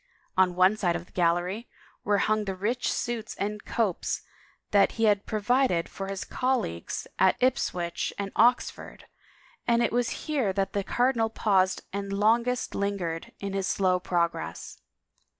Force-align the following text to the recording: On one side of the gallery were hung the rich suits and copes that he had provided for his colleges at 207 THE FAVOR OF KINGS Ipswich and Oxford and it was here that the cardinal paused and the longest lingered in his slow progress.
On 0.35 0.55
one 0.55 0.77
side 0.77 0.95
of 0.95 1.05
the 1.05 1.11
gallery 1.11 1.69
were 2.03 2.17
hung 2.17 2.45
the 2.45 2.55
rich 2.55 2.91
suits 2.91 3.35
and 3.35 3.63
copes 3.65 4.23
that 4.71 4.93
he 4.93 5.03
had 5.03 5.27
provided 5.27 5.87
for 5.87 6.07
his 6.07 6.23
colleges 6.23 7.05
at 7.19 7.39
207 7.39 7.39
THE 7.39 7.39
FAVOR 7.39 7.85
OF 7.85 7.93
KINGS 7.93 8.01
Ipswich 8.01 8.13
and 8.17 8.31
Oxford 8.35 9.05
and 9.67 9.83
it 9.83 9.91
was 9.91 10.09
here 10.25 10.51
that 10.53 10.73
the 10.73 10.83
cardinal 10.83 11.29
paused 11.29 11.83
and 11.93 12.09
the 12.09 12.15
longest 12.15 12.73
lingered 12.73 13.31
in 13.39 13.53
his 13.53 13.67
slow 13.67 13.99
progress. 13.99 14.79